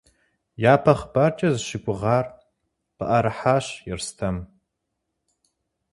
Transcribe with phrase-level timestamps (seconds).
[0.73, 2.25] Япэ хъыбаркӏэ зыщыгугъар
[2.95, 4.37] къыӏэрыхьащ Ерстэм.